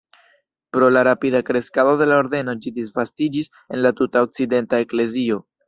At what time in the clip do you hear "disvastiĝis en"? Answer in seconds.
2.79-3.83